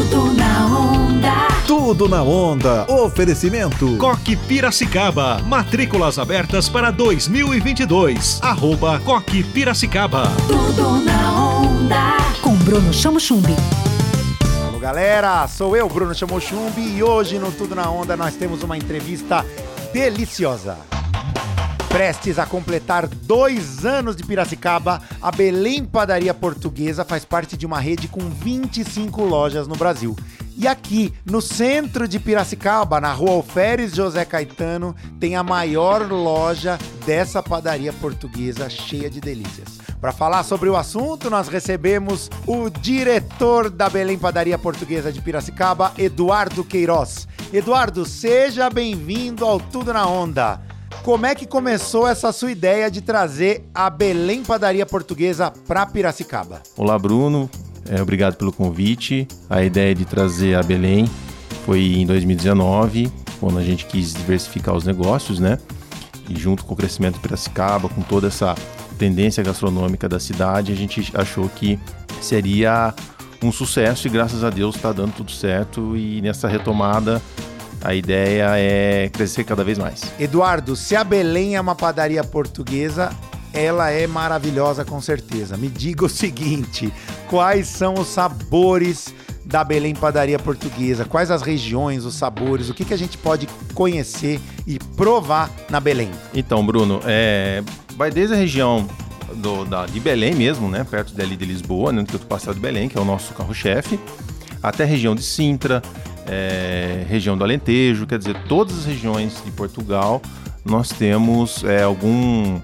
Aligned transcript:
Tudo 0.00 0.32
na 0.32 0.66
onda. 0.66 1.48
Tudo 1.66 2.08
na 2.08 2.22
onda. 2.22 2.86
Oferecimento. 2.88 3.98
Coque 3.98 4.34
Piracicaba. 4.34 5.42
Matrículas 5.44 6.18
abertas 6.18 6.70
para 6.70 6.90
2022. 6.90 8.40
Arroba 8.42 8.98
Coque 9.00 9.44
Piracicaba. 9.44 10.22
Tudo 10.48 11.04
na 11.04 11.58
onda. 11.58 12.16
Com 12.40 12.54
Bruno 12.54 12.94
Chamo 12.94 13.20
Chumbi. 13.20 13.54
Alô, 14.66 14.78
galera, 14.78 15.46
sou 15.46 15.76
eu, 15.76 15.86
Bruno 15.86 16.14
Chamochumbi, 16.14 16.96
e 16.96 17.02
hoje 17.02 17.38
no 17.38 17.52
Tudo 17.52 17.74
na 17.74 17.90
Onda 17.90 18.16
nós 18.16 18.34
temos 18.34 18.62
uma 18.62 18.78
entrevista 18.78 19.44
deliciosa. 19.92 20.78
Prestes 21.90 22.38
a 22.38 22.46
completar 22.46 23.08
dois 23.08 23.84
anos 23.84 24.14
de 24.14 24.22
Piracicaba, 24.22 25.02
a 25.20 25.32
Belém 25.32 25.84
Padaria 25.84 26.32
Portuguesa 26.32 27.04
faz 27.04 27.24
parte 27.24 27.56
de 27.56 27.66
uma 27.66 27.80
rede 27.80 28.06
com 28.06 28.20
25 28.20 29.24
lojas 29.24 29.66
no 29.66 29.74
Brasil. 29.74 30.16
E 30.56 30.68
aqui, 30.68 31.12
no 31.26 31.42
centro 31.42 32.06
de 32.06 32.20
Piracicaba, 32.20 33.00
na 33.00 33.12
rua 33.12 33.32
Alferes 33.32 33.92
José 33.92 34.24
Caetano, 34.24 34.94
tem 35.18 35.34
a 35.34 35.42
maior 35.42 36.08
loja 36.08 36.78
dessa 37.04 37.42
padaria 37.42 37.92
portuguesa 37.92 38.70
cheia 38.70 39.10
de 39.10 39.20
delícias. 39.20 39.80
Para 40.00 40.12
falar 40.12 40.44
sobre 40.44 40.68
o 40.68 40.76
assunto, 40.76 41.28
nós 41.28 41.48
recebemos 41.48 42.30
o 42.46 42.70
diretor 42.70 43.68
da 43.68 43.90
Belém 43.90 44.16
Padaria 44.16 44.56
Portuguesa 44.56 45.12
de 45.12 45.20
Piracicaba, 45.20 45.92
Eduardo 45.98 46.62
Queiroz. 46.62 47.26
Eduardo, 47.52 48.06
seja 48.06 48.70
bem-vindo 48.70 49.44
ao 49.44 49.58
Tudo 49.58 49.92
na 49.92 50.06
Onda. 50.06 50.69
Como 51.02 51.24
é 51.24 51.34
que 51.34 51.46
começou 51.46 52.06
essa 52.06 52.30
sua 52.30 52.52
ideia 52.52 52.90
de 52.90 53.00
trazer 53.00 53.64
a 53.74 53.88
Belém 53.88 54.42
Padaria 54.42 54.84
Portuguesa 54.84 55.50
para 55.66 55.86
Piracicaba? 55.86 56.62
Olá, 56.76 56.98
Bruno. 56.98 57.48
É, 57.88 58.02
obrigado 58.02 58.36
pelo 58.36 58.52
convite. 58.52 59.26
A 59.48 59.64
ideia 59.64 59.94
de 59.94 60.04
trazer 60.04 60.56
a 60.56 60.62
Belém 60.62 61.08
foi 61.64 61.80
em 61.80 62.04
2019, 62.04 63.10
quando 63.40 63.58
a 63.58 63.62
gente 63.62 63.86
quis 63.86 64.12
diversificar 64.12 64.74
os 64.74 64.84
negócios, 64.84 65.38
né? 65.38 65.58
E 66.28 66.38
junto 66.38 66.66
com 66.66 66.74
o 66.74 66.76
crescimento 66.76 67.14
de 67.14 67.20
Piracicaba, 67.20 67.88
com 67.88 68.02
toda 68.02 68.26
essa 68.26 68.54
tendência 68.98 69.42
gastronômica 69.42 70.06
da 70.06 70.20
cidade, 70.20 70.70
a 70.70 70.76
gente 70.76 71.10
achou 71.14 71.48
que 71.48 71.78
seria 72.20 72.94
um 73.42 73.50
sucesso 73.50 74.06
e 74.06 74.10
graças 74.10 74.44
a 74.44 74.50
Deus 74.50 74.76
está 74.76 74.92
dando 74.92 75.14
tudo 75.14 75.30
certo. 75.30 75.96
E 75.96 76.20
nessa 76.20 76.46
retomada, 76.46 77.22
a 77.82 77.94
ideia 77.94 78.50
é 78.56 79.08
crescer 79.12 79.44
cada 79.44 79.64
vez 79.64 79.78
mais. 79.78 80.02
Eduardo, 80.18 80.76
se 80.76 80.94
a 80.96 81.02
Belém 81.04 81.56
é 81.56 81.60
uma 81.60 81.74
padaria 81.74 82.22
portuguesa, 82.24 83.10
ela 83.52 83.90
é 83.90 84.06
maravilhosa 84.06 84.84
com 84.84 85.00
certeza. 85.00 85.56
Me 85.56 85.68
diga 85.68 86.04
o 86.04 86.08
seguinte: 86.08 86.92
quais 87.28 87.66
são 87.66 87.94
os 87.94 88.08
sabores 88.08 89.14
da 89.44 89.64
Belém 89.64 89.94
Padaria 89.94 90.38
Portuguesa? 90.38 91.04
Quais 91.04 91.30
as 91.30 91.42
regiões, 91.42 92.04
os 92.04 92.14
sabores? 92.14 92.68
O 92.70 92.74
que, 92.74 92.84
que 92.84 92.94
a 92.94 92.98
gente 92.98 93.18
pode 93.18 93.48
conhecer 93.74 94.40
e 94.66 94.78
provar 94.96 95.50
na 95.68 95.80
Belém? 95.80 96.10
Então, 96.32 96.64
Bruno, 96.64 97.00
é, 97.04 97.62
vai 97.96 98.10
desde 98.12 98.34
a 98.34 98.36
região 98.36 98.86
do- 99.34 99.64
da- 99.64 99.86
de 99.86 99.98
Belém 99.98 100.34
mesmo, 100.34 100.68
né? 100.68 100.84
Perto 100.88 101.12
dali 101.14 101.36
de 101.36 101.44
Lisboa, 101.44 101.90
né? 101.92 102.02
Do 102.02 102.18
Pastel 102.20 102.54
de 102.54 102.60
Belém, 102.60 102.88
que 102.88 102.96
é 102.96 103.00
o 103.00 103.04
nosso 103.04 103.32
carro-chefe, 103.34 103.98
até 104.62 104.84
a 104.84 104.86
região 104.86 105.14
de 105.16 105.22
Sintra, 105.22 105.82
é, 106.30 107.04
região 107.08 107.36
do 107.36 107.42
Alentejo, 107.42 108.06
quer 108.06 108.18
dizer, 108.18 108.36
todas 108.48 108.78
as 108.78 108.84
regiões 108.84 109.42
de 109.44 109.50
Portugal 109.50 110.22
nós 110.64 110.90
temos 110.90 111.64
é, 111.64 111.82
algum, 111.82 112.60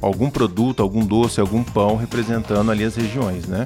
algum 0.00 0.30
produto, 0.30 0.80
algum 0.80 1.04
doce, 1.04 1.40
algum 1.40 1.64
pão 1.64 1.96
representando 1.96 2.70
ali 2.70 2.84
as 2.84 2.94
regiões, 2.94 3.46
né? 3.46 3.64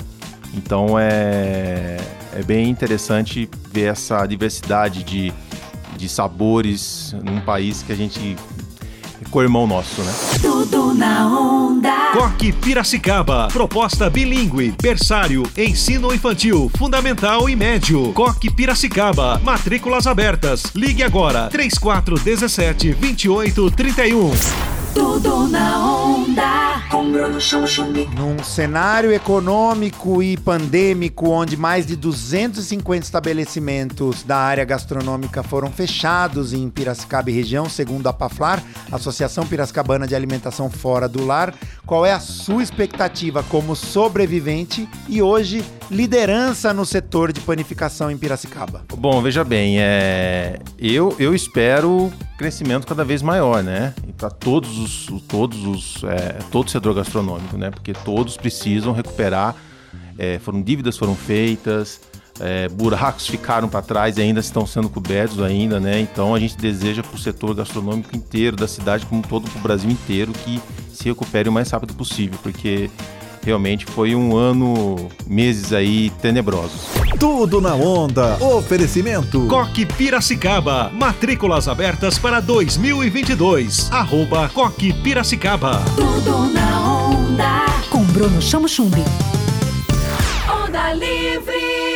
Então 0.55 0.99
é, 0.99 1.99
é 2.33 2.43
bem 2.43 2.71
interessante 2.71 3.51
ver 3.71 3.93
essa 3.93 4.25
diversidade 4.25 5.03
de, 5.03 5.33
de 5.97 6.09
sabores 6.09 7.15
num 7.23 7.41
país 7.41 7.83
que 7.83 7.93
a 7.93 7.97
gente 7.97 8.37
co-irmão 9.31 9.67
nosso, 9.67 10.03
né? 10.03 10.13
Tudo 10.41 10.95
na 10.95 11.27
onda. 11.27 12.13
Coque 12.13 12.53
Piracicaba. 12.53 13.49
Proposta 13.53 14.09
bilíngue, 14.11 14.75
berçário, 14.81 15.43
ensino 15.57 16.13
infantil, 16.13 16.71
fundamental 16.77 17.49
e 17.49 17.57
médio. 17.57 18.13
Coque 18.13 18.51
Piracicaba. 18.51 19.41
Matrículas 19.43 20.07
abertas. 20.07 20.65
Ligue 20.75 21.03
agora. 21.03 21.49
3417 21.49 22.95
2831. 22.95 24.74
Tudo 24.95 25.49
na 25.49 25.87
onda. 25.87 26.65
Num 28.17 28.43
cenário 28.43 29.13
econômico 29.13 30.23
e 30.23 30.37
pandêmico 30.37 31.29
onde 31.31 31.57
mais 31.57 31.87
de 31.87 31.97
250 31.97 33.05
estabelecimentos 33.05 34.23
da 34.23 34.37
área 34.37 34.65
gastronômica 34.65 35.43
foram 35.43 35.71
fechados 35.71 36.53
em 36.53 36.71
Piracicaba 36.71 37.31
e 37.31 37.35
região, 37.35 37.69
segundo 37.69 38.07
a 38.07 38.13
PAFLAR, 38.13 38.63
Associação 38.93 39.47
Piracicabana 39.47 40.07
de 40.07 40.15
Alimentação 40.15 40.71
Fora 40.71 41.09
do 41.09 41.25
Lar, 41.25 41.55
qual 41.85 42.07
é 42.07 42.13
a 42.13 42.21
sua 42.21 42.63
expectativa 42.63 43.43
como 43.43 43.75
sobrevivente 43.75 44.89
e 45.09 45.21
hoje 45.21 45.65
liderança 45.91 46.73
no 46.73 46.87
setor 46.87 47.33
de 47.33 47.41
panificação 47.41 48.11
em 48.11 48.17
Piracicaba? 48.17 48.85
Bom, 48.97 49.21
veja 49.21 49.45
bem, 49.45 49.77
é, 49.79 50.59
eu, 50.79 51.15
eu 51.19 51.35
espero 51.35 52.13
crescimento 52.39 52.87
cada 52.87 53.05
vez 53.05 53.23
maior, 53.23 53.63
né? 53.63 53.95
Para 54.17 54.31
todos 54.31 54.79
os, 54.79 55.23
todos 55.23 55.67
os, 55.67 56.05
é, 56.05 56.39
todo 56.51 56.67
o 56.67 56.71
setor 56.71 56.95
gastronômico, 56.95 57.57
né? 57.57 57.71
Porque 57.71 57.93
todos 57.93 58.37
precisam 58.37 58.93
recuperar. 58.93 59.55
é, 60.19 60.39
foram 60.39 60.63
dívidas 60.63 60.97
foram 60.97 61.15
feitas, 61.15 62.01
é, 62.41 62.69
buracos 62.69 63.27
ficaram 63.27 63.69
para 63.69 63.83
trás 63.83 64.17
e 64.17 64.23
ainda 64.23 64.41
estão 64.41 64.67
sendo 64.67 64.89
cobertos 64.89 65.41
ainda, 65.41 65.79
né? 65.79 66.01
Então 66.01 66.35
a 66.35 66.41
gente 66.41 66.57
deseja 66.57 67.03
para 67.03 67.15
o 67.15 67.19
setor 67.19 67.55
gastronômico 67.55 68.17
inteiro 68.17 68.57
da 68.57 68.67
cidade 68.67 69.07
como 69.07 69.23
todo, 69.23 69.49
o 69.55 69.59
Brasil 69.61 69.91
inteiro, 69.91 70.33
que 70.33 70.61
se 70.93 71.05
recupere 71.05 71.49
o 71.49 71.53
mais 71.53 71.71
rápido 71.71 71.95
possível, 71.95 72.39
porque 72.43 72.91
realmente 73.45 73.85
foi 73.87 74.15
um 74.15 74.37
ano, 74.37 75.09
meses 75.27 75.73
aí 75.73 76.11
tenebrosos. 76.23 76.89
Tudo 77.19 77.61
na 77.61 77.75
onda. 77.75 78.37
Oferecimento. 78.43 79.47
Coque 79.47 79.87
Piracicaba. 79.87 80.91
Matrículas 80.93 81.69
abertas 81.69 82.19
para 82.19 82.41
2022. 82.41 83.91
Arroba 83.93 84.49
Coque 84.49 84.93
Piracicaba. 84.93 85.83
Tudo 85.95 86.53
na 86.53 87.09
onda. 87.09 87.67
Com 87.91 88.03
Bruno 88.05 88.41
Chamo 88.41 88.69
Chumbi. 88.69 89.05
Onda 90.49 90.93
livre. 90.95 91.94